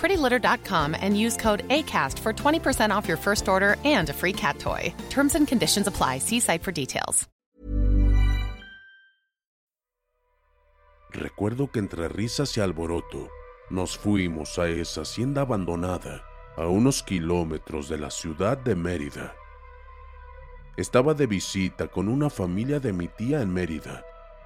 prettylitter.com 0.00 0.96
and 1.00 1.18
use 1.18 1.36
code 1.36 1.64
ACAST 1.68 2.18
for 2.18 2.32
20% 2.32 2.90
off 2.90 3.08
your 3.08 3.18
first 3.18 3.48
order 3.48 3.76
and 3.84 4.08
a 4.10 4.12
free 4.12 4.32
cat 4.32 4.58
toy. 4.58 4.92
Terms 5.10 5.34
and 5.34 5.46
conditions 5.46 5.86
apply. 5.86 6.18
See 6.18 6.40
site 6.40 6.62
for 6.62 6.72
details. 6.72 7.28
Recuerdo 11.12 11.72
que 11.72 11.80
entre 11.80 12.08
risas 12.08 12.56
y 12.56 12.60
alboroto 12.60 13.28
nos 13.68 13.98
fuimos 13.98 14.58
a 14.58 14.68
esa 14.68 15.02
hacienda 15.02 15.42
abandonada 15.42 16.22
a 16.56 16.66
unos 16.66 17.02
kilómetros 17.02 17.88
de 17.88 17.98
la 17.98 18.10
ciudad 18.10 18.56
de 18.58 18.76
Mérida. 18.76 19.34
Estaba 20.76 21.14
de 21.14 21.26
visita 21.26 21.88
con 21.88 22.08
una 22.08 22.30
familia 22.30 22.78
de 22.78 22.92
mi 22.92 23.08
tía 23.08 23.42
en 23.42 23.52
Mérida 23.52 24.04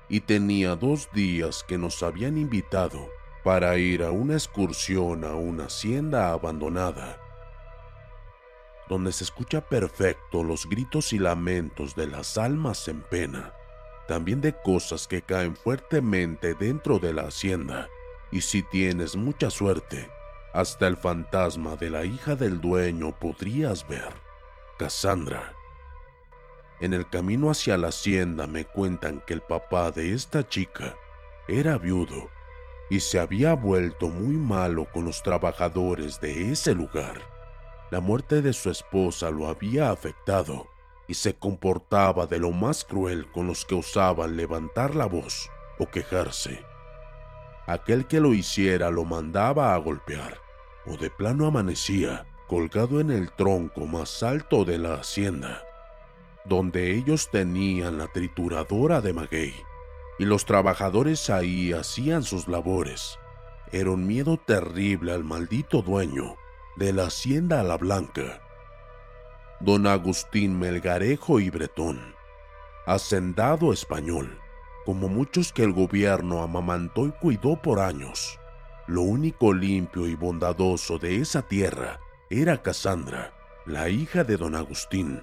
y 0.08 0.20
tenía 0.20 0.74
dos 0.74 1.10
días 1.12 1.64
que 1.66 1.76
nos 1.76 2.02
habían 2.02 2.38
invitado 2.38 3.08
para 3.44 3.76
ir 3.76 4.02
a 4.02 4.10
una 4.10 4.32
excursión 4.32 5.22
a 5.22 5.34
una 5.34 5.66
hacienda 5.66 6.32
abandonada, 6.32 7.20
donde 8.88 9.12
se 9.12 9.24
escucha 9.24 9.60
perfecto 9.60 10.42
los 10.42 10.66
gritos 10.66 11.12
y 11.12 11.18
lamentos 11.18 11.94
de 11.94 12.06
las 12.06 12.38
almas 12.38 12.88
en 12.88 13.02
pena, 13.02 13.52
también 14.08 14.40
de 14.40 14.54
cosas 14.54 15.06
que 15.06 15.20
caen 15.20 15.56
fuertemente 15.56 16.54
dentro 16.54 16.98
de 16.98 17.12
la 17.12 17.22
hacienda, 17.22 17.88
y 18.32 18.40
si 18.40 18.62
tienes 18.62 19.14
mucha 19.14 19.50
suerte, 19.50 20.08
hasta 20.54 20.86
el 20.86 20.96
fantasma 20.96 21.76
de 21.76 21.90
la 21.90 22.06
hija 22.06 22.36
del 22.36 22.62
dueño 22.62 23.12
podrías 23.12 23.86
ver, 23.86 24.12
Cassandra. 24.78 25.52
En 26.80 26.94
el 26.94 27.08
camino 27.10 27.50
hacia 27.50 27.76
la 27.76 27.88
hacienda 27.88 28.46
me 28.46 28.64
cuentan 28.64 29.22
que 29.26 29.34
el 29.34 29.42
papá 29.42 29.90
de 29.90 30.14
esta 30.14 30.48
chica 30.48 30.94
era 31.46 31.76
viudo 31.76 32.30
y 32.90 33.00
se 33.00 33.18
había 33.18 33.54
vuelto 33.54 34.08
muy 34.08 34.36
malo 34.36 34.86
con 34.92 35.04
los 35.04 35.22
trabajadores 35.22 36.20
de 36.20 36.52
ese 36.52 36.74
lugar. 36.74 37.22
La 37.90 38.00
muerte 38.00 38.42
de 38.42 38.52
su 38.52 38.70
esposa 38.70 39.30
lo 39.30 39.48
había 39.48 39.90
afectado 39.90 40.66
y 41.06 41.14
se 41.14 41.34
comportaba 41.34 42.26
de 42.26 42.38
lo 42.38 42.50
más 42.50 42.84
cruel 42.84 43.30
con 43.30 43.46
los 43.46 43.64
que 43.64 43.74
osaban 43.74 44.36
levantar 44.36 44.94
la 44.94 45.06
voz 45.06 45.50
o 45.78 45.86
quejarse. 45.86 46.64
Aquel 47.66 48.06
que 48.06 48.20
lo 48.20 48.34
hiciera 48.34 48.90
lo 48.90 49.04
mandaba 49.04 49.74
a 49.74 49.78
golpear 49.78 50.38
o 50.86 50.96
de 50.96 51.10
plano 51.10 51.46
amanecía 51.46 52.26
colgado 52.46 53.00
en 53.00 53.10
el 53.10 53.32
tronco 53.32 53.86
más 53.86 54.22
alto 54.22 54.66
de 54.66 54.76
la 54.76 54.94
hacienda, 54.94 55.62
donde 56.44 56.94
ellos 56.94 57.30
tenían 57.30 57.96
la 57.96 58.06
trituradora 58.08 59.00
de 59.00 59.14
maguey 59.14 59.54
y 60.18 60.24
los 60.24 60.44
trabajadores 60.44 61.30
ahí 61.30 61.72
hacían 61.72 62.22
sus 62.22 62.48
labores. 62.48 63.18
Era 63.72 63.90
un 63.90 64.06
miedo 64.06 64.36
terrible 64.36 65.12
al 65.12 65.24
maldito 65.24 65.82
dueño 65.82 66.36
de 66.76 66.92
la 66.92 67.06
hacienda 67.06 67.60
a 67.60 67.64
la 67.64 67.76
Blanca, 67.76 68.40
don 69.60 69.86
Agustín 69.86 70.58
Melgarejo 70.58 71.40
y 71.40 71.50
Bretón, 71.50 72.14
hacendado 72.86 73.72
español, 73.72 74.38
como 74.84 75.08
muchos 75.08 75.52
que 75.52 75.62
el 75.62 75.72
gobierno 75.72 76.42
amamantó 76.42 77.06
y 77.06 77.12
cuidó 77.12 77.60
por 77.60 77.80
años. 77.80 78.38
Lo 78.86 79.02
único 79.02 79.54
limpio 79.54 80.06
y 80.06 80.14
bondadoso 80.14 80.98
de 80.98 81.16
esa 81.16 81.42
tierra 81.42 82.00
era 82.28 82.60
Cassandra, 82.62 83.32
la 83.64 83.88
hija 83.88 84.24
de 84.24 84.36
don 84.36 84.54
Agustín. 84.54 85.22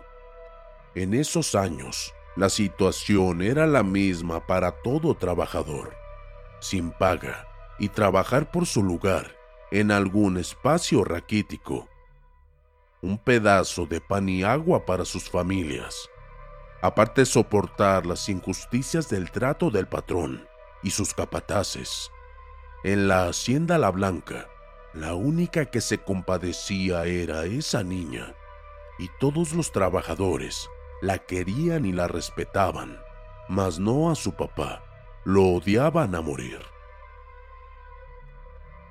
En 0.95 1.13
esos 1.13 1.53
años, 1.53 2.13
la 2.35 2.49
situación 2.49 3.41
era 3.41 3.67
la 3.67 3.83
misma 3.83 4.47
para 4.47 4.71
todo 4.71 5.15
trabajador, 5.15 5.93
sin 6.59 6.91
paga 6.91 7.47
y 7.77 7.89
trabajar 7.89 8.51
por 8.51 8.65
su 8.65 8.83
lugar 8.83 9.35
en 9.69 9.91
algún 9.91 10.37
espacio 10.37 11.03
raquítico. 11.03 11.89
Un 13.01 13.17
pedazo 13.17 13.85
de 13.85 13.99
pan 13.99 14.29
y 14.29 14.43
agua 14.43 14.85
para 14.85 15.03
sus 15.03 15.29
familias, 15.29 16.09
aparte 16.81 17.25
soportar 17.25 18.05
las 18.05 18.29
injusticias 18.29 19.09
del 19.09 19.29
trato 19.31 19.69
del 19.69 19.87
patrón 19.87 20.47
y 20.83 20.91
sus 20.91 21.13
capataces. 21.13 22.11
En 22.85 23.09
la 23.09 23.27
hacienda 23.27 23.77
La 23.77 23.91
Blanca, 23.91 24.47
la 24.93 25.15
única 25.15 25.65
que 25.65 25.81
se 25.81 25.97
compadecía 25.97 27.03
era 27.05 27.43
esa 27.43 27.83
niña, 27.83 28.33
y 28.99 29.09
todos 29.19 29.53
los 29.53 29.71
trabajadores 29.71 30.69
la 31.01 31.17
querían 31.17 31.85
y 31.85 31.91
la 31.91 32.07
respetaban, 32.07 33.01
mas 33.49 33.79
no 33.79 34.11
a 34.11 34.15
su 34.15 34.33
papá, 34.33 34.83
lo 35.25 35.45
odiaban 35.45 36.15
a 36.15 36.21
morir. 36.21 36.59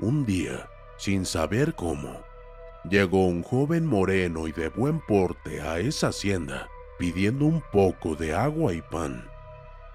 Un 0.00 0.26
día, 0.26 0.68
sin 0.96 1.24
saber 1.24 1.74
cómo, 1.74 2.20
llegó 2.88 3.26
un 3.26 3.42
joven 3.42 3.86
moreno 3.86 4.48
y 4.48 4.52
de 4.52 4.68
buen 4.68 5.00
porte 5.00 5.60
a 5.60 5.78
esa 5.78 6.08
hacienda 6.08 6.68
pidiendo 6.98 7.46
un 7.46 7.62
poco 7.72 8.14
de 8.14 8.34
agua 8.34 8.74
y 8.74 8.82
pan. 8.82 9.30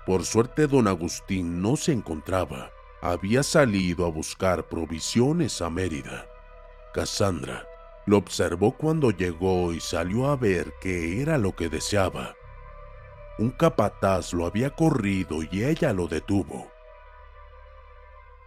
Por 0.05 0.25
suerte 0.25 0.67
don 0.67 0.87
Agustín 0.87 1.61
no 1.61 1.75
se 1.75 1.91
encontraba, 1.91 2.71
había 3.01 3.43
salido 3.43 4.05
a 4.05 4.09
buscar 4.09 4.67
provisiones 4.67 5.61
a 5.61 5.69
Mérida. 5.69 6.27
Cassandra 6.93 7.67
lo 8.05 8.17
observó 8.17 8.71
cuando 8.71 9.11
llegó 9.11 9.73
y 9.73 9.79
salió 9.79 10.27
a 10.27 10.35
ver 10.35 10.73
qué 10.79 11.21
era 11.21 11.37
lo 11.37 11.55
que 11.55 11.69
deseaba. 11.69 12.35
Un 13.37 13.51
capataz 13.51 14.33
lo 14.33 14.45
había 14.45 14.69
corrido 14.69 15.39
y 15.43 15.63
ella 15.63 15.91
lo 15.91 16.07
detuvo. 16.07 16.71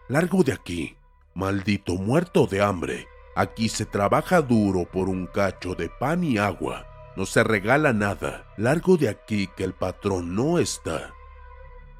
Largo 0.08 0.42
de 0.42 0.52
aquí, 0.52 0.96
maldito 1.34 1.94
muerto 1.94 2.46
de 2.46 2.62
hambre. 2.62 3.06
Aquí 3.34 3.68
se 3.68 3.84
trabaja 3.84 4.40
duro 4.40 4.84
por 4.84 5.08
un 5.08 5.26
cacho 5.26 5.74
de 5.74 5.88
pan 5.88 6.24
y 6.24 6.38
agua. 6.38 6.86
No 7.16 7.26
se 7.26 7.44
regala 7.44 7.92
nada. 7.92 8.46
Largo 8.56 8.96
de 8.96 9.08
aquí 9.08 9.48
que 9.56 9.64
el 9.64 9.74
patrón 9.74 10.34
no 10.34 10.58
está. 10.58 11.12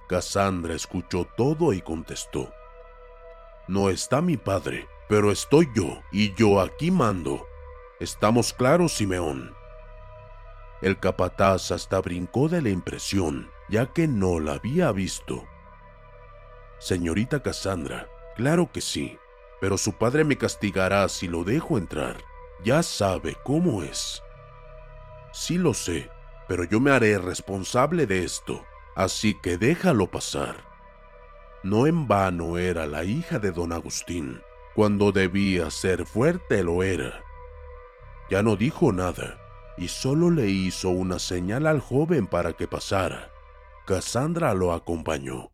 Cassandra 0.08 0.74
escuchó 0.74 1.26
todo 1.36 1.74
y 1.74 1.82
contestó. 1.82 2.50
No 3.66 3.90
está 3.90 4.22
mi 4.22 4.38
padre, 4.38 4.88
pero 5.08 5.32
estoy 5.32 5.68
yo, 5.74 6.02
y 6.12 6.34
yo 6.34 6.60
aquí 6.60 6.90
mando. 6.90 7.46
¿Estamos 7.98 8.52
claros, 8.52 8.92
Simeón? 8.92 9.54
El 10.82 10.98
capataz 10.98 11.72
hasta 11.72 12.00
brincó 12.00 12.48
de 12.48 12.62
la 12.62 12.68
impresión, 12.68 13.50
ya 13.68 13.86
que 13.92 14.06
no 14.06 14.38
la 14.38 14.54
había 14.54 14.92
visto. 14.92 15.44
Señorita 16.78 17.42
Cassandra, 17.42 18.08
claro 18.36 18.70
que 18.70 18.80
sí, 18.80 19.18
pero 19.60 19.76
su 19.78 19.94
padre 19.94 20.24
me 20.24 20.36
castigará 20.36 21.08
si 21.08 21.26
lo 21.26 21.42
dejo 21.42 21.78
entrar. 21.78 22.18
Ya 22.62 22.82
sabe 22.82 23.36
cómo 23.44 23.82
es. 23.82 24.22
Sí 25.32 25.58
lo 25.58 25.74
sé, 25.74 26.10
pero 26.46 26.64
yo 26.64 26.80
me 26.80 26.90
haré 26.90 27.18
responsable 27.18 28.06
de 28.06 28.24
esto, 28.24 28.64
así 28.94 29.34
que 29.40 29.58
déjalo 29.58 30.10
pasar. 30.10 30.56
No 31.62 31.86
en 31.86 32.06
vano 32.06 32.58
era 32.58 32.86
la 32.86 33.04
hija 33.04 33.38
de 33.38 33.50
don 33.50 33.72
Agustín. 33.72 34.40
Cuando 34.78 35.10
debía 35.10 35.72
ser 35.72 36.06
fuerte 36.06 36.62
lo 36.62 36.84
era. 36.84 37.24
Ya 38.30 38.44
no 38.44 38.54
dijo 38.54 38.92
nada 38.92 39.36
y 39.76 39.88
solo 39.88 40.30
le 40.30 40.46
hizo 40.46 40.90
una 40.90 41.18
señal 41.18 41.66
al 41.66 41.80
joven 41.80 42.28
para 42.28 42.52
que 42.52 42.68
pasara. 42.68 43.32
Cassandra 43.86 44.54
lo 44.54 44.72
acompañó. 44.72 45.50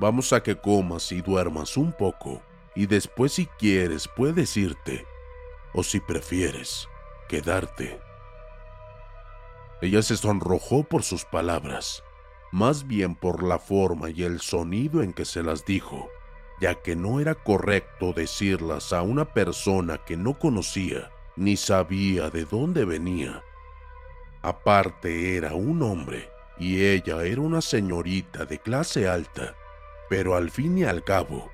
Vamos 0.00 0.32
a 0.32 0.42
que 0.42 0.56
comas 0.56 1.12
y 1.12 1.22
duermas 1.22 1.76
un 1.76 1.92
poco, 1.92 2.42
y 2.74 2.86
después 2.86 3.34
si 3.34 3.46
quieres 3.46 4.08
puedes 4.08 4.56
irte, 4.56 5.06
o 5.72 5.84
si 5.84 6.00
prefieres, 6.00 6.88
quedarte. 7.28 8.00
Ella 9.80 10.02
se 10.02 10.16
sonrojó 10.16 10.82
por 10.82 11.04
sus 11.04 11.24
palabras, 11.24 12.02
más 12.50 12.88
bien 12.88 13.14
por 13.14 13.44
la 13.44 13.60
forma 13.60 14.10
y 14.10 14.24
el 14.24 14.40
sonido 14.40 15.00
en 15.00 15.12
que 15.12 15.24
se 15.24 15.44
las 15.44 15.64
dijo, 15.64 16.10
ya 16.64 16.76
que 16.76 16.96
no 16.96 17.20
era 17.20 17.34
correcto 17.34 18.14
decirlas 18.14 18.94
a 18.94 19.02
una 19.02 19.26
persona 19.26 19.98
que 19.98 20.16
no 20.16 20.38
conocía 20.38 21.10
ni 21.36 21.58
sabía 21.58 22.30
de 22.30 22.46
dónde 22.46 22.86
venía. 22.86 23.44
Aparte 24.40 25.36
era 25.36 25.52
un 25.52 25.82
hombre 25.82 26.30
y 26.58 26.86
ella 26.86 27.22
era 27.22 27.42
una 27.42 27.60
señorita 27.60 28.46
de 28.46 28.60
clase 28.60 29.06
alta, 29.06 29.54
pero 30.08 30.36
al 30.36 30.50
fin 30.50 30.78
y 30.78 30.84
al 30.84 31.04
cabo, 31.04 31.50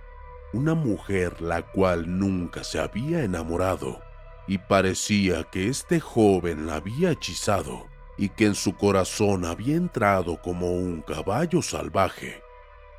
una 0.53 0.75
mujer 0.75 1.43
la 1.43 1.63
cual 1.63 2.17
nunca 2.17 2.63
se 2.63 2.79
había 2.79 3.25
enamorado 3.25 4.01
y 4.47 4.59
parecía 4.59 5.43
que 5.43 5.67
este 5.67 5.99
joven 5.99 6.69
la 6.69 6.77
había 6.77 7.11
hechizado 7.11 7.89
y 8.17 8.29
que 8.29 8.47
en 8.47 8.55
su 8.55 8.77
corazón 8.77 9.45
había 9.45 9.75
entrado 9.75 10.41
como 10.41 10.71
un 10.71 11.03
caballo 11.03 11.63
salvaje, 11.63 12.45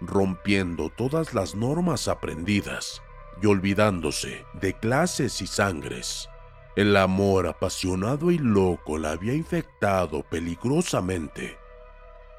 rompiendo 0.02 0.90
todas 0.90 1.34
las 1.34 1.56
normas 1.56 2.08
aprendidas 2.08 3.02
y 3.42 3.46
olvidándose 3.46 4.46
de 4.54 4.74
clases 4.74 5.42
y 5.42 5.48
sangres. 5.48 6.30
El 6.76 6.96
amor 6.98 7.48
apasionado 7.48 8.32
y 8.32 8.38
loco 8.38 8.98
la 8.98 9.12
había 9.12 9.34
infectado 9.34 10.24
peligrosamente. 10.24 11.58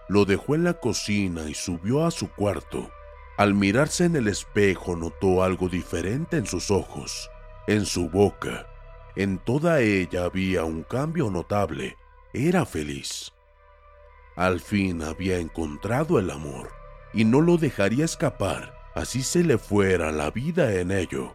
Lo 0.09 0.25
dejó 0.25 0.55
en 0.55 0.65
la 0.65 0.75
cocina 0.75 1.49
y 1.49 1.55
subió 1.55 2.05
a 2.05 2.11
su 2.11 2.31
cuarto. 2.31 2.91
Al 3.37 3.55
mirarse 3.55 4.05
en 4.05 4.17
el 4.17 4.29
espejo 4.29 4.97
notó 4.97 5.43
algo 5.43 5.69
diferente 5.69 6.37
en 6.37 6.47
sus 6.47 6.71
ojos, 6.71 7.31
en 7.67 7.87
su 7.87 8.11
boca. 8.11 8.67
En 9.17 9.39
toda 9.39 9.81
ella 9.81 10.25
había 10.25 10.65
un 10.65 10.83
cambio 10.83 11.31
notable. 11.31 11.97
Era 12.33 12.65
feliz. 12.65 13.33
Al 14.35 14.61
fin 14.61 15.03
había 15.03 15.39
encontrado 15.39 16.19
el 16.19 16.31
amor 16.31 16.82
y 17.13 17.25
no 17.25 17.41
lo 17.41 17.57
dejaría 17.57 18.05
escapar, 18.05 18.75
así 18.95 19.23
se 19.23 19.43
le 19.43 19.59
fuera 19.59 20.13
la 20.13 20.31
vida 20.31 20.75
en 20.75 20.91
ello. 20.91 21.35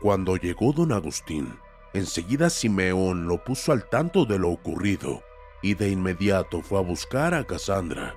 Cuando 0.00 0.36
llegó 0.36 0.72
don 0.72 0.92
Agustín, 0.92 1.58
enseguida 1.92 2.50
Simeón 2.50 3.28
lo 3.28 3.44
puso 3.44 3.72
al 3.72 3.88
tanto 3.88 4.24
de 4.24 4.38
lo 4.38 4.50
ocurrido 4.50 5.22
y 5.62 5.74
de 5.74 5.90
inmediato 5.90 6.60
fue 6.62 6.78
a 6.78 6.82
buscar 6.82 7.34
a 7.34 7.44
Cassandra. 7.44 8.14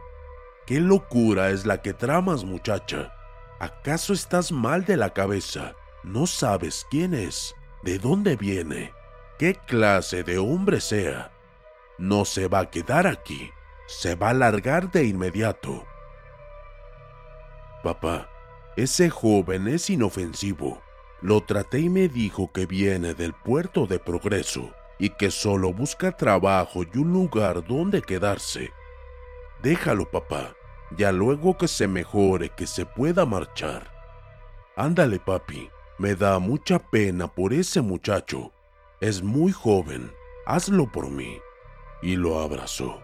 ¿Qué 0.65 0.79
locura 0.79 1.51
es 1.51 1.65
la 1.65 1.81
que 1.81 1.93
tramas, 1.93 2.43
muchacha? 2.43 3.13
¿Acaso 3.59 4.13
estás 4.13 4.51
mal 4.51 4.83
de 4.83 4.97
la 4.97 5.11
cabeza? 5.11 5.75
¿No 6.03 6.25
sabes 6.25 6.87
quién 6.89 7.13
es? 7.13 7.55
¿De 7.83 7.99
dónde 7.99 8.35
viene? 8.35 8.91
¿Qué 9.37 9.53
clase 9.53 10.23
de 10.23 10.39
hombre 10.39 10.81
sea? 10.81 11.31
No 11.99 12.25
se 12.25 12.47
va 12.47 12.61
a 12.61 12.69
quedar 12.71 13.05
aquí. 13.05 13.51
Se 13.87 14.15
va 14.15 14.29
a 14.29 14.33
largar 14.33 14.91
de 14.91 15.05
inmediato. 15.05 15.85
Papá, 17.85 18.27
ese 18.75 19.11
joven 19.11 19.67
es 19.67 19.91
inofensivo. 19.91 20.81
Lo 21.21 21.41
traté 21.41 21.81
y 21.81 21.89
me 21.89 22.07
dijo 22.07 22.51
que 22.51 22.65
viene 22.65 23.13
del 23.13 23.33
puerto 23.33 23.85
de 23.85 23.99
Progreso 23.99 24.73
y 24.97 25.11
que 25.11 25.29
solo 25.29 25.71
busca 25.71 26.11
trabajo 26.11 26.81
y 26.81 26.97
un 26.97 27.13
lugar 27.13 27.63
donde 27.63 28.01
quedarse. 28.01 28.71
Déjalo, 29.61 30.09
papá, 30.09 30.55
ya 30.97 31.11
luego 31.11 31.59
que 31.59 31.67
se 31.67 31.87
mejore 31.87 32.49
que 32.49 32.65
se 32.65 32.87
pueda 32.87 33.23
marchar. 33.23 33.91
Ándale, 34.75 35.19
papi, 35.19 35.69
me 35.99 36.15
da 36.15 36.39
mucha 36.39 36.79
pena 36.79 37.27
por 37.27 37.53
ese 37.53 37.81
muchacho. 37.81 38.51
Es 38.99 39.21
muy 39.21 39.51
joven, 39.51 40.11
hazlo 40.47 40.91
por 40.91 41.11
mí. 41.11 41.37
Y 42.01 42.15
lo 42.15 42.39
abrazó. 42.39 42.99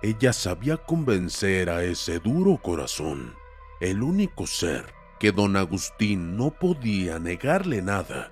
Ella 0.00 0.32
sabía 0.32 0.78
convencer 0.78 1.68
a 1.68 1.84
ese 1.84 2.20
duro 2.20 2.56
corazón, 2.56 3.34
el 3.80 4.02
único 4.02 4.46
ser 4.46 4.92
que 5.18 5.32
don 5.32 5.56
Agustín 5.56 6.36
no 6.36 6.50
podía 6.50 7.18
negarle 7.18 7.80
nada. 7.82 8.30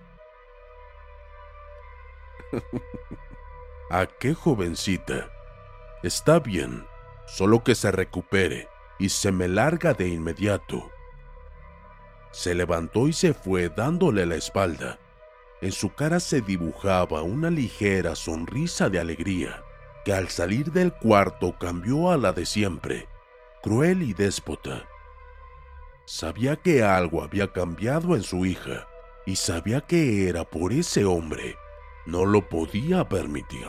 ¿A 3.91 4.07
qué 4.07 4.35
jovencita? 4.35 5.31
Está 6.03 6.39
bien, 6.39 6.87
solo 7.27 7.65
que 7.65 7.75
se 7.75 7.91
recupere 7.91 8.69
y 8.99 9.09
se 9.09 9.33
me 9.33 9.49
larga 9.49 9.95
de 9.95 10.09
inmediato. 10.09 10.91
Se 12.31 12.55
levantó 12.55 13.09
y 13.09 13.15
se 13.15 13.33
fue 13.33 13.71
dándole 13.71 14.27
la 14.27 14.37
espalda. 14.37 14.99
En 15.63 15.73
su 15.73 15.95
cara 15.95 16.21
se 16.21 16.43
dibujaba 16.43 17.23
una 17.23 17.51
ligera 17.51 18.15
sonrisa 18.15 18.91
de 18.91 19.01
alegría, 19.01 19.63
que 20.05 20.13
al 20.13 20.29
salir 20.29 20.73
del 20.73 20.93
cuarto 20.93 21.59
cambió 21.59 22.11
a 22.11 22.17
la 22.19 22.33
de 22.33 22.47
siempre, 22.47 23.09
cruel 23.63 24.03
y 24.03 24.13
déspota. 24.13 24.87
Sabía 26.09 26.57
que 26.57 26.83
algo 26.83 27.23
había 27.23 27.53
cambiado 27.53 28.17
en 28.17 28.23
su 28.23 28.47
hija 28.47 28.87
y 29.27 29.37
sabía 29.37 29.83
que 29.83 30.27
era 30.27 30.43
por 30.43 30.73
ese 30.73 31.05
hombre. 31.05 31.55
No 32.07 32.25
lo 32.25 32.41
podía 32.41 33.07
permitir. 33.07 33.69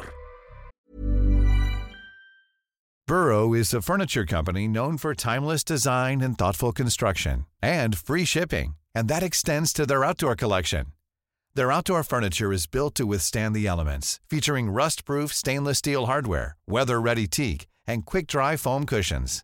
Burrow 3.05 3.53
is 3.53 3.73
a 3.73 3.81
furniture 3.81 4.25
company 4.25 4.69
known 4.69 4.97
for 4.97 5.13
timeless 5.13 5.65
design 5.65 6.21
and 6.21 6.37
thoughtful 6.37 6.71
construction 6.71 7.45
and 7.61 7.97
free 7.97 8.23
shipping, 8.23 8.75
and 8.95 9.09
that 9.09 9.21
extends 9.21 9.73
to 9.73 9.85
their 9.85 10.05
outdoor 10.05 10.37
collection. 10.37 10.93
Their 11.55 11.73
outdoor 11.73 12.03
furniture 12.03 12.53
is 12.53 12.67
built 12.67 12.95
to 12.95 13.05
withstand 13.05 13.53
the 13.53 13.67
elements, 13.67 14.21
featuring 14.29 14.69
rust-proof 14.69 15.33
stainless 15.33 15.79
steel 15.79 16.05
hardware, 16.05 16.55
weather-ready 16.69 17.27
teak, 17.27 17.67
and 17.85 18.05
quick-dry 18.05 18.55
foam 18.55 18.85
cushions. 18.85 19.43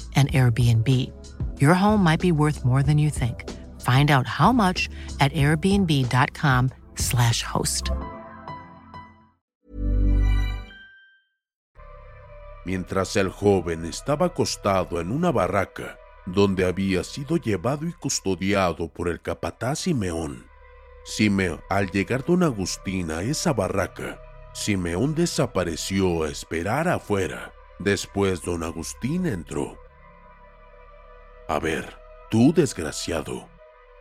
an 0.15 0.27
Airbnb. 0.27 1.11
Your 1.59 1.73
home 1.73 2.03
might 2.03 2.19
be 2.19 2.31
worth 2.31 2.63
more 2.63 2.83
than 2.83 2.99
you 2.99 3.09
think. 3.09 3.49
Find 3.81 4.11
out 4.11 4.27
how 4.27 4.51
much 4.51 4.87
at 5.19 5.33
airbnb.com/slash 5.33 7.43
host. 7.43 7.89
Mientras 12.63 13.15
el 13.15 13.29
joven 13.29 13.85
estaba 13.85 14.27
acostado 14.27 15.01
en 15.01 15.11
una 15.11 15.31
barraca 15.31 15.97
donde 16.27 16.65
había 16.65 17.03
sido 17.03 17.37
llevado 17.37 17.87
y 17.87 17.93
custodiado 17.93 18.87
por 18.87 19.09
el 19.09 19.19
capataz 19.19 19.79
Simeón. 19.79 20.45
Simeón, 21.03 21.59
al 21.69 21.89
llegar 21.89 22.23
don 22.23 22.43
Agustín 22.43 23.09
a 23.09 23.23
esa 23.23 23.53
barraca, 23.53 24.21
Simeón 24.53 25.15
desapareció 25.15 26.23
a 26.23 26.29
esperar 26.29 26.87
afuera. 26.87 27.53
Después 27.79 28.43
don 28.43 28.63
Agustín 28.63 29.25
entró. 29.25 29.79
A 31.51 31.59
ver, 31.59 31.97
tú 32.29 32.53
desgraciado, 32.53 33.49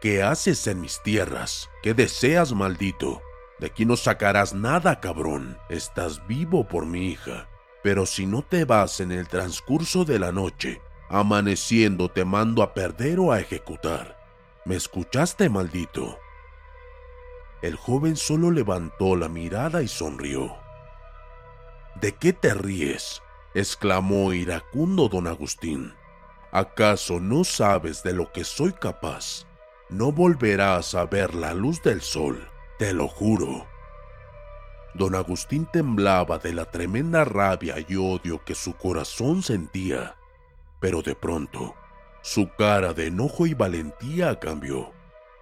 ¿qué 0.01 0.23
haces 0.23 0.69
en 0.69 0.81
mis 0.81 1.03
tierras? 1.03 1.69
¿Qué 1.83 1.95
deseas, 1.95 2.53
maldito? 2.53 3.23
De 3.59 3.67
aquí 3.67 3.85
no 3.85 3.97
sacarás 3.97 4.55
nada, 4.55 5.01
cabrón. 5.01 5.59
Estás 5.69 6.25
vivo 6.29 6.69
por 6.69 6.87
mi 6.87 7.09
hija. 7.09 7.49
Pero 7.83 8.07
si 8.07 8.25
no 8.25 8.43
te 8.43 8.65
vas 8.65 9.01
en 9.01 9.11
el 9.11 9.27
transcurso 9.27 10.05
de 10.05 10.21
la 10.21 10.31
noche, 10.31 10.81
amaneciendo 11.09 12.09
te 12.09 12.25
mando 12.25 12.63
a 12.63 12.73
perder 12.73 13.19
o 13.19 13.33
a 13.33 13.41
ejecutar. 13.41 14.17
¿Me 14.65 14.77
escuchaste, 14.77 15.49
maldito? 15.49 16.21
El 17.63 17.75
joven 17.75 18.15
solo 18.15 18.53
levantó 18.53 19.17
la 19.17 19.29
mirada 19.29 19.83
y 19.83 19.89
sonrió. 19.89 20.55
¿De 22.01 22.13
qué 22.13 22.33
te 22.33 22.55
ríes? 22.55 23.21
exclamó 23.55 24.33
iracundo 24.35 25.09
don 25.09 25.27
Agustín. 25.27 25.95
¿Acaso 26.53 27.21
no 27.21 27.45
sabes 27.45 28.03
de 28.03 28.13
lo 28.13 28.33
que 28.33 28.43
soy 28.43 28.73
capaz? 28.73 29.47
No 29.89 30.11
volverás 30.11 30.97
a 30.97 31.05
ver 31.05 31.35
la 31.35 31.55
luz 31.55 31.81
del 31.83 32.01
sol, 32.01 32.49
te 32.79 32.93
lo 32.93 33.07
juro. 33.07 33.67
Don 34.95 35.15
Agustín 35.15 35.67
temblaba 35.67 36.39
de 36.39 36.53
la 36.53 36.65
tremenda 36.65 37.25
rabia 37.25 37.77
y 37.89 37.95
odio 37.95 38.45
que 38.45 38.57
su 38.57 38.75
corazón 38.75 39.45
sentía, 39.45 40.17
pero 40.81 41.03
de 41.03 41.15
pronto 41.15 41.77
su 42.23 42.51
cara 42.59 42.93
de 42.93 43.07
enojo 43.07 43.47
y 43.47 43.55
valentía 43.55 44.39
cambió. 44.41 44.93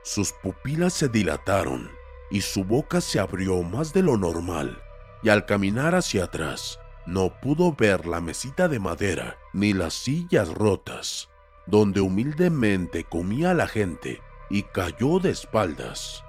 Sus 0.02 0.32
pupilas 0.32 0.92
se 0.92 1.08
dilataron 1.08 1.90
y 2.30 2.42
su 2.42 2.64
boca 2.64 3.00
se 3.00 3.18
abrió 3.18 3.62
más 3.62 3.94
de 3.94 4.02
lo 4.02 4.18
normal, 4.18 4.82
y 5.22 5.30
al 5.30 5.46
caminar 5.46 5.94
hacia 5.94 6.24
atrás 6.24 6.78
no 7.08 7.30
pudo 7.40 7.72
ver 7.72 8.04
la 8.04 8.20
mesita 8.20 8.68
de 8.68 8.78
madera 8.78 9.38
ni 9.54 9.72
las 9.72 9.94
sillas 9.94 10.52
rotas, 10.52 11.30
donde 11.66 12.02
humildemente 12.02 13.04
comía 13.04 13.54
la 13.54 13.66
gente, 13.66 14.20
y 14.50 14.64
cayó 14.64 15.18
de 15.18 15.30
espaldas. 15.30 16.22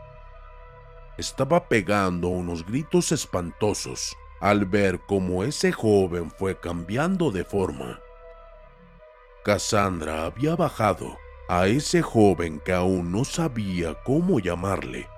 Estaba 1.18 1.68
pegando 1.68 2.30
unos 2.30 2.66
gritos 2.66 3.12
espantosos 3.12 4.16
al 4.40 4.66
ver 4.66 5.02
cómo 5.06 5.44
ese 5.44 5.74
joven 5.74 6.32
fue 6.32 6.58
cambiando 6.58 7.30
de 7.32 7.44
forma. 7.44 8.00
Cassandra 9.44 10.24
había 10.24 10.56
bajado 10.56 11.18
a 11.50 11.68
ese 11.68 12.02
joven 12.02 12.62
que 12.62 12.72
aún 12.72 13.12
no 13.12 13.26
sabía 13.26 14.02
cómo 14.06 14.40
llamarle. 14.40 15.10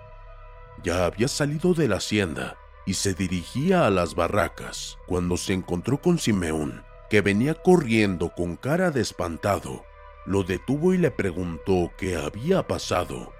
Ya 0.84 1.06
había 1.06 1.28
salido 1.28 1.76
de 1.76 1.88
la 1.88 1.98
hacienda 1.98 2.58
y 2.86 2.96
se 2.96 3.14
dirigía 3.14 3.86
a 3.86 3.90
las 3.90 4.16
barracas 4.16 4.98
cuando 5.06 5.38
se 5.38 5.54
encontró 5.54 6.02
con 6.02 6.18
Simeón, 6.18 6.84
que 7.10 7.22
venía 7.22 7.56
corriendo 7.56 8.34
con 8.34 8.56
cara 8.56 8.92
de 8.92 9.02
espantado. 9.02 9.86
Lo 10.26 10.44
detuvo 10.44 10.94
y 10.94 10.98
le 10.98 11.12
preguntó 11.12 11.92
qué 11.98 12.16
había 12.16 12.68
pasado. 12.68 13.34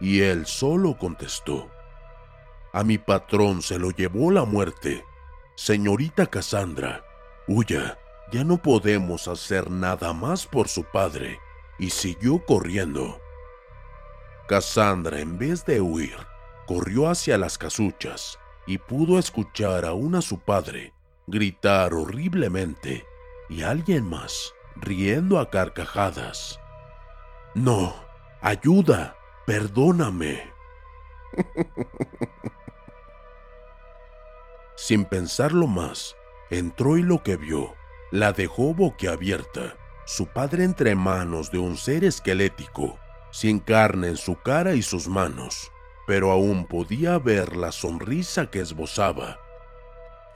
Y 0.00 0.20
él 0.20 0.46
solo 0.46 0.96
contestó, 0.96 1.70
a 2.72 2.84
mi 2.84 2.98
patrón 2.98 3.62
se 3.62 3.78
lo 3.78 3.90
llevó 3.90 4.30
la 4.30 4.44
muerte. 4.44 5.04
Señorita 5.54 6.26
Cassandra, 6.26 7.04
huya, 7.46 7.98
ya 8.30 8.44
no 8.44 8.58
podemos 8.58 9.26
hacer 9.26 9.70
nada 9.70 10.12
más 10.12 10.46
por 10.46 10.68
su 10.68 10.84
padre. 10.84 11.40
Y 11.78 11.90
siguió 11.90 12.44
corriendo. 12.44 13.20
Cassandra, 14.48 15.20
en 15.20 15.38
vez 15.38 15.64
de 15.64 15.80
huir, 15.80 16.16
corrió 16.66 17.08
hacia 17.08 17.38
las 17.38 17.56
casuchas 17.56 18.38
y 18.68 18.76
pudo 18.76 19.18
escuchar 19.18 19.86
aún 19.86 20.14
a 20.14 20.20
su 20.20 20.38
padre 20.40 20.92
gritar 21.26 21.94
horriblemente 21.94 23.06
y 23.48 23.62
alguien 23.62 24.04
más 24.04 24.52
riendo 24.76 25.38
a 25.38 25.48
carcajadas. 25.48 26.60
No, 27.54 27.94
ayuda, 28.42 29.16
perdóname. 29.46 30.52
Sin 34.76 35.06
pensarlo 35.06 35.66
más, 35.66 36.14
entró 36.50 36.98
y 36.98 37.02
lo 37.02 37.22
que 37.22 37.36
vio 37.36 37.74
la 38.10 38.32
dejó 38.32 38.74
boquiabierta, 38.74 39.76
su 40.04 40.26
padre 40.26 40.64
entre 40.64 40.94
manos 40.94 41.50
de 41.50 41.58
un 41.58 41.78
ser 41.78 42.04
esquelético, 42.04 42.98
sin 43.30 43.60
carne 43.60 44.08
en 44.08 44.16
su 44.18 44.36
cara 44.36 44.74
y 44.74 44.82
sus 44.82 45.08
manos, 45.08 45.72
pero 46.08 46.32
aún 46.32 46.64
podía 46.64 47.18
ver 47.18 47.54
la 47.54 47.70
sonrisa 47.70 48.50
que 48.50 48.60
esbozaba. 48.60 49.40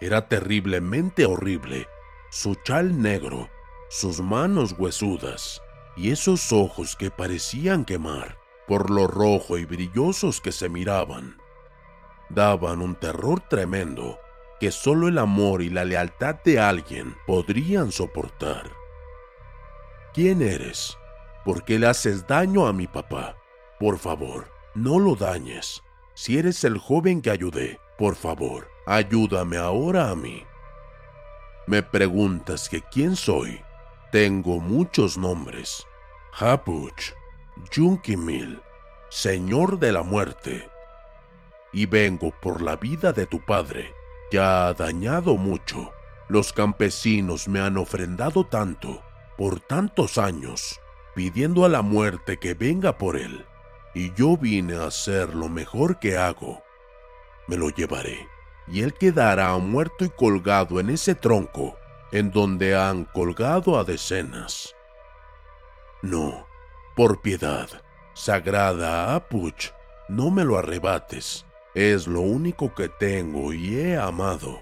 Era 0.02 0.28
terriblemente 0.28 1.24
horrible, 1.24 1.88
su 2.30 2.56
chal 2.56 3.00
negro, 3.00 3.48
sus 3.88 4.20
manos 4.20 4.74
huesudas 4.78 5.62
y 5.96 6.10
esos 6.10 6.52
ojos 6.52 6.94
que 6.94 7.10
parecían 7.10 7.86
quemar 7.86 8.36
por 8.68 8.90
lo 8.90 9.06
rojo 9.06 9.56
y 9.56 9.64
brillosos 9.64 10.42
que 10.42 10.52
se 10.52 10.68
miraban. 10.68 11.38
Daban 12.28 12.82
un 12.82 12.94
terror 12.94 13.40
tremendo 13.40 14.20
que 14.60 14.72
solo 14.72 15.08
el 15.08 15.16
amor 15.16 15.62
y 15.62 15.70
la 15.70 15.86
lealtad 15.86 16.36
de 16.44 16.60
alguien 16.60 17.16
podrían 17.26 17.92
soportar. 17.92 18.70
¿Quién 20.12 20.42
eres? 20.42 20.98
¿Por 21.46 21.64
qué 21.64 21.78
le 21.78 21.86
haces 21.86 22.26
daño 22.26 22.66
a 22.66 22.74
mi 22.74 22.86
papá? 22.86 23.38
Por 23.80 23.98
favor, 23.98 24.51
no 24.74 24.98
lo 24.98 25.14
dañes. 25.14 25.82
Si 26.14 26.38
eres 26.38 26.64
el 26.64 26.78
joven 26.78 27.22
que 27.22 27.30
ayudé, 27.30 27.80
por 27.98 28.16
favor, 28.16 28.68
ayúdame 28.86 29.56
ahora 29.56 30.10
a 30.10 30.14
mí. 30.14 30.44
Me 31.66 31.82
preguntas 31.82 32.68
que 32.68 32.82
quién 32.82 33.16
soy. 33.16 33.60
Tengo 34.10 34.60
muchos 34.60 35.16
nombres. 35.16 35.86
Hapuch, 36.38 37.12
Junkimil, 37.74 38.60
Señor 39.08 39.78
de 39.78 39.92
la 39.92 40.02
Muerte. 40.02 40.68
Y 41.72 41.86
vengo 41.86 42.32
por 42.40 42.60
la 42.60 42.76
vida 42.76 43.12
de 43.12 43.26
tu 43.26 43.40
padre 43.40 43.94
ya 44.32 44.66
ha 44.66 44.74
dañado 44.74 45.36
mucho. 45.36 45.92
Los 46.28 46.54
campesinos 46.54 47.48
me 47.48 47.60
han 47.60 47.76
ofrendado 47.76 48.44
tanto, 48.44 49.02
por 49.36 49.60
tantos 49.60 50.16
años, 50.16 50.80
pidiendo 51.14 51.66
a 51.66 51.68
la 51.68 51.82
muerte 51.82 52.38
que 52.38 52.54
venga 52.54 52.96
por 52.96 53.18
él, 53.18 53.44
y 53.94 54.12
yo 54.14 54.36
vine 54.36 54.76
a 54.76 54.86
hacer 54.86 55.34
lo 55.34 55.48
mejor 55.48 55.98
que 55.98 56.16
hago. 56.16 56.62
Me 57.46 57.56
lo 57.56 57.70
llevaré, 57.70 58.26
y 58.66 58.82
él 58.82 58.94
quedará 58.94 59.56
muerto 59.58 60.04
y 60.04 60.10
colgado 60.10 60.80
en 60.80 60.90
ese 60.90 61.14
tronco, 61.14 61.76
en 62.12 62.30
donde 62.30 62.76
han 62.76 63.04
colgado 63.04 63.78
a 63.78 63.84
decenas. 63.84 64.74
No, 66.02 66.46
por 66.96 67.20
piedad, 67.22 67.68
sagrada 68.14 69.14
Apuch, 69.14 69.70
no 70.08 70.30
me 70.30 70.44
lo 70.44 70.58
arrebates 70.58 71.46
es 71.74 72.06
lo 72.06 72.20
único 72.20 72.74
que 72.74 72.88
tengo 72.88 73.52
y 73.52 73.78
he 73.78 73.96
amado. 73.96 74.60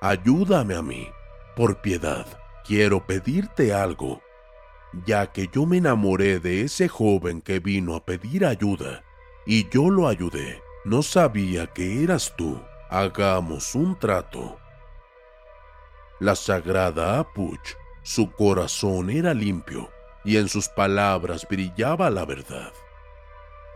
Ayúdame 0.00 0.76
a 0.76 0.82
mí, 0.82 1.08
por 1.56 1.80
piedad. 1.80 2.26
Quiero 2.64 3.04
pedirte 3.04 3.74
algo, 3.74 4.22
ya 5.06 5.32
que 5.32 5.48
yo 5.52 5.66
me 5.66 5.78
enamoré 5.78 6.40
de 6.40 6.62
ese 6.62 6.88
joven 6.88 7.40
que 7.40 7.60
vino 7.60 7.94
a 7.94 8.04
pedir 8.04 8.44
ayuda 8.44 9.04
y 9.46 9.68
yo 9.68 9.90
lo 9.90 10.08
ayudé. 10.08 10.62
No 10.84 11.02
sabía 11.02 11.66
que 11.66 12.02
eras 12.02 12.34
tú. 12.36 12.60
Hagamos 12.88 13.74
un 13.74 13.98
trato. 13.98 14.58
La 16.18 16.34
sagrada 16.34 17.18
Apuch, 17.18 17.76
su 18.02 18.30
corazón 18.32 19.10
era 19.10 19.32
limpio 19.32 19.90
y 20.24 20.36
en 20.36 20.48
sus 20.48 20.68
palabras 20.68 21.46
brillaba 21.48 22.10
la 22.10 22.24
verdad. 22.24 22.72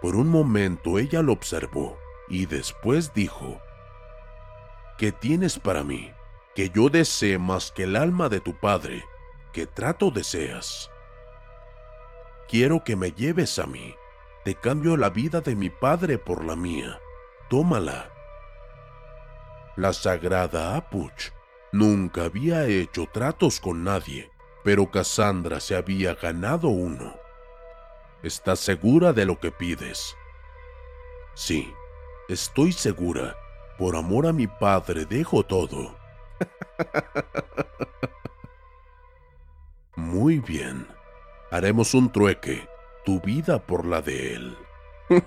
Por 0.02 0.16
un 0.16 0.28
momento 0.28 0.98
ella 0.98 1.22
lo 1.22 1.32
observó 1.32 1.96
y 2.28 2.46
después 2.46 3.14
dijo, 3.14 3.60
¿qué 4.98 5.12
tienes 5.12 5.58
para 5.58 5.84
mí? 5.84 6.10
Que 6.54 6.70
yo 6.70 6.88
desee 6.88 7.38
más 7.38 7.72
que 7.72 7.84
el 7.84 7.96
alma 7.96 8.28
de 8.28 8.40
tu 8.40 8.58
padre, 8.58 9.04
que 9.52 9.66
trato 9.66 10.10
deseas. 10.10 10.90
Quiero 12.48 12.84
que 12.84 12.96
me 12.96 13.12
lleves 13.12 13.58
a 13.58 13.66
mí, 13.66 13.94
te 14.44 14.54
cambio 14.54 14.96
la 14.96 15.10
vida 15.10 15.40
de 15.40 15.56
mi 15.56 15.70
padre 15.70 16.18
por 16.18 16.44
la 16.44 16.56
mía, 16.56 16.98
tómala. 17.48 18.10
La 19.76 19.92
sagrada 19.92 20.76
Apuch 20.76 21.32
nunca 21.72 22.24
había 22.24 22.66
hecho 22.66 23.08
tratos 23.12 23.60
con 23.60 23.84
nadie, 23.84 24.30
pero 24.62 24.90
Cassandra 24.90 25.60
se 25.60 25.76
había 25.76 26.14
ganado 26.14 26.68
uno. 26.68 27.14
¿Estás 28.22 28.60
segura 28.60 29.12
de 29.12 29.26
lo 29.26 29.38
que 29.38 29.50
pides? 29.50 30.16
Sí, 31.34 31.74
Estoy 32.26 32.72
segura, 32.72 33.36
por 33.76 33.96
amor 33.96 34.26
a 34.26 34.32
mi 34.32 34.46
padre 34.46 35.04
dejo 35.04 35.42
todo. 35.42 35.94
Muy 39.94 40.38
bien, 40.38 40.86
haremos 41.54 41.94
un 41.94 42.10
trueque, 42.10 42.68
tu 43.04 43.20
vida 43.20 43.64
por 43.64 43.86
la 43.86 44.02
de 44.02 44.34
él. 44.34 44.58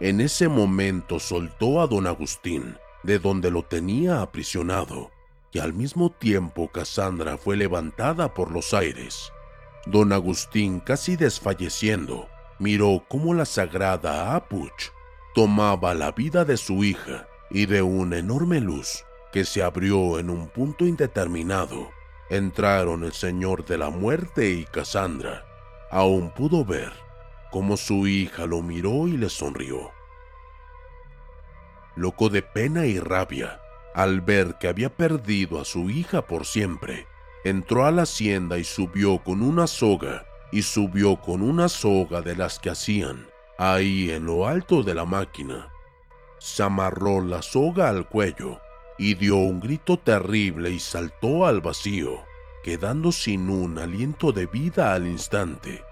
en 0.00 0.20
ese 0.20 0.48
momento 0.48 1.18
soltó 1.18 1.80
a 1.80 1.86
don 1.86 2.06
Agustín, 2.06 2.76
de 3.02 3.18
donde 3.18 3.50
lo 3.50 3.62
tenía 3.62 4.20
aprisionado, 4.20 5.10
y 5.52 5.58
al 5.58 5.72
mismo 5.72 6.10
tiempo 6.10 6.70
Cassandra 6.70 7.38
fue 7.38 7.56
levantada 7.56 8.34
por 8.34 8.50
los 8.50 8.74
aires. 8.74 9.32
Don 9.86 10.12
Agustín, 10.12 10.80
casi 10.80 11.16
desfalleciendo, 11.16 12.28
miró 12.58 13.06
cómo 13.08 13.32
la 13.32 13.46
sagrada 13.46 14.34
Apuch 14.34 14.90
tomaba 15.34 15.94
la 15.94 16.12
vida 16.12 16.44
de 16.44 16.58
su 16.58 16.84
hija 16.84 17.26
y 17.48 17.64
de 17.64 17.80
una 17.80 18.18
enorme 18.18 18.60
luz 18.60 19.06
que 19.36 19.44
se 19.44 19.62
abrió 19.62 20.18
en 20.18 20.30
un 20.30 20.48
punto 20.48 20.86
indeterminado, 20.86 21.90
entraron 22.30 23.04
el 23.04 23.12
Señor 23.12 23.66
de 23.66 23.76
la 23.76 23.90
Muerte 23.90 24.48
y 24.48 24.64
Cassandra. 24.64 25.44
Aún 25.90 26.30
pudo 26.30 26.64
ver 26.64 26.90
cómo 27.50 27.76
su 27.76 28.06
hija 28.06 28.46
lo 28.46 28.62
miró 28.62 29.06
y 29.06 29.18
le 29.18 29.28
sonrió. 29.28 29.90
Loco 31.96 32.30
de 32.30 32.40
pena 32.40 32.86
y 32.86 32.98
rabia, 32.98 33.60
al 33.94 34.22
ver 34.22 34.56
que 34.58 34.68
había 34.68 34.88
perdido 34.88 35.60
a 35.60 35.66
su 35.66 35.90
hija 35.90 36.22
por 36.22 36.46
siempre, 36.46 37.06
entró 37.44 37.84
a 37.84 37.90
la 37.90 38.04
hacienda 38.04 38.56
y 38.56 38.64
subió 38.64 39.22
con 39.22 39.42
una 39.42 39.66
soga, 39.66 40.24
y 40.50 40.62
subió 40.62 41.20
con 41.20 41.42
una 41.42 41.68
soga 41.68 42.22
de 42.22 42.36
las 42.36 42.58
que 42.58 42.70
hacían, 42.70 43.26
ahí 43.58 44.10
en 44.10 44.24
lo 44.24 44.46
alto 44.46 44.82
de 44.82 44.94
la 44.94 45.04
máquina. 45.04 45.70
Se 46.38 46.62
amarró 46.62 47.20
la 47.20 47.42
soga 47.42 47.90
al 47.90 48.08
cuello 48.08 48.62
y 48.98 49.14
dio 49.14 49.36
un 49.36 49.60
grito 49.60 49.98
terrible 49.98 50.70
y 50.70 50.78
saltó 50.78 51.46
al 51.46 51.60
vacío, 51.60 52.24
quedando 52.62 53.12
sin 53.12 53.50
un 53.50 53.78
aliento 53.78 54.32
de 54.32 54.46
vida 54.46 54.94
al 54.94 55.06
instante. 55.06 55.84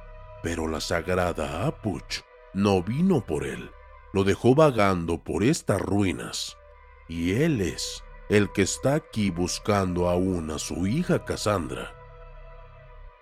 Pero 0.43 0.69
la 0.69 0.81
sagrada 0.81 1.67
Apuch 1.67 2.21
no 2.53 2.83
vino 2.83 3.25
por 3.25 3.45
él, 3.45 3.71
lo 4.13 4.25
dejó 4.25 4.55
vagando 4.55 5.23
por 5.23 5.43
estas 5.43 5.81
ruinas, 5.81 6.57
y 7.09 7.33
él 7.33 7.61
es 7.61 8.03
el 8.29 8.51
que 8.53 8.63
está 8.63 8.95
aquí 8.95 9.31
buscando 9.31 10.09
aún 10.09 10.51
a 10.51 10.59
su 10.59 10.87
hija 10.87 11.25
Cassandra. 11.25 11.95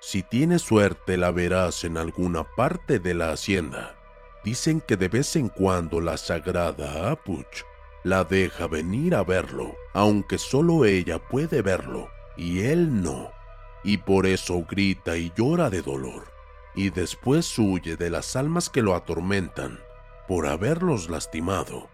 Si 0.01 0.23
tienes 0.23 0.63
suerte 0.63 1.17
la 1.17 1.31
verás 1.31 1.85
en 1.85 1.97
alguna 1.97 2.45
parte 2.57 2.99
de 2.99 3.15
la 3.15 3.31
hacienda. 3.31 3.97
Dicen 4.45 4.81
que 4.81 4.97
de 4.97 5.09
vez 5.09 5.37
en 5.37 5.49
cuando 5.49 6.01
la 6.01 6.17
sagrada 6.17 7.13
Apuch 7.13 7.63
la 8.05 8.25
deja 8.25 8.67
venir 8.67 9.15
a 9.15 9.23
verlo, 9.23 9.75
aunque 9.93 10.39
solo 10.39 10.85
ella 10.85 11.19
puede 11.19 11.63
verlo 11.63 12.09
y 12.37 12.63
él 12.63 13.03
no, 13.03 13.31
y 13.85 13.99
por 13.99 14.27
eso 14.27 14.65
grita 14.69 15.17
y 15.17 15.33
llora 15.37 15.71
de 15.71 15.83
dolor, 15.83 16.25
y 16.75 16.91
después 16.91 17.59
huye 17.59 17.97
de 17.97 18.11
las 18.11 18.37
almas 18.37 18.71
que 18.71 18.83
lo 18.83 18.95
atormentan 18.95 19.81
por 20.27 20.47
haberlos 20.47 21.11
lastimado. 21.11 21.89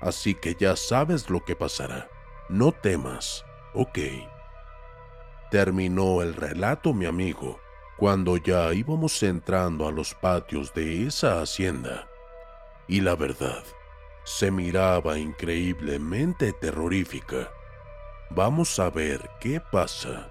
Así 0.00 0.34
que 0.34 0.56
ya 0.58 0.76
sabes 0.76 1.28
lo 1.28 1.44
que 1.44 1.54
pasará, 1.54 2.08
no 2.48 2.72
temas, 2.72 3.44
ok. 3.74 3.98
Terminó 5.50 6.22
el 6.22 6.34
relato 6.34 6.94
mi 6.94 7.06
amigo 7.06 7.60
cuando 7.98 8.38
ya 8.38 8.72
íbamos 8.72 9.22
entrando 9.22 9.86
a 9.86 9.92
los 9.92 10.14
patios 10.14 10.72
de 10.72 11.06
esa 11.06 11.42
hacienda. 11.42 12.08
Y 12.88 13.02
la 13.02 13.14
verdad, 13.14 13.62
se 14.30 14.50
miraba 14.52 15.18
increíblemente 15.18 16.52
terrorífica. 16.52 17.50
Vamos 18.30 18.78
a 18.78 18.88
ver 18.88 19.28
qué 19.40 19.60
pasa. 19.60 20.30